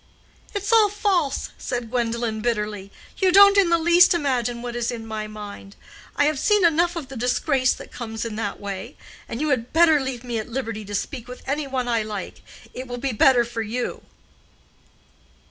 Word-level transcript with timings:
"It's 0.55 0.73
all 0.73 0.89
false!" 0.89 1.51
said 1.59 1.91
Gwendolen, 1.91 2.41
bitterly. 2.41 2.91
"You 3.19 3.31
don't 3.31 3.55
in 3.55 3.69
the 3.69 3.77
least 3.77 4.15
imagine 4.15 4.63
what 4.63 4.75
is 4.75 4.89
in 4.89 5.05
my 5.05 5.27
mind. 5.27 5.75
I 6.15 6.25
have 6.25 6.39
seen 6.39 6.65
enough 6.65 6.95
of 6.95 7.09
the 7.09 7.15
disgrace 7.15 7.73
that 7.75 7.91
comes 7.91 8.25
in 8.25 8.35
that 8.35 8.59
way. 8.59 8.97
And 9.29 9.39
you 9.39 9.49
had 9.49 9.73
better 9.73 9.99
leave 9.99 10.23
me 10.23 10.39
at 10.39 10.49
liberty 10.49 10.83
to 10.85 10.95
speak 10.95 11.27
with 11.27 11.43
any 11.45 11.67
one 11.67 11.87
I 11.87 12.01
like. 12.01 12.41
It 12.73 12.87
will 12.87 12.97
be 12.97 13.11
better 13.11 13.45
for 13.45 13.61
you." 13.61 14.01